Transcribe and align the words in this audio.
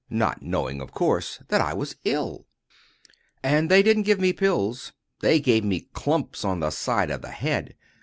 —not 0.09 0.41
knowing, 0.41 0.81
of 0.81 0.91
course, 0.91 1.37
that 1.49 1.61
I 1.61 1.73
was 1.75 1.95
ill. 2.05 2.47
And 3.43 3.69
they 3.69 3.83
didn't 3.83 4.01
give 4.01 4.19
me 4.19 4.33
pills; 4.33 4.93
they 5.19 5.39
gave 5.39 5.63
me 5.63 5.89
clumps 5.93 6.43
on 6.43 6.59
the 6.59 6.71
side 6.71 7.11
of 7.11 7.21
the 7.21 7.29
head. 7.29 7.75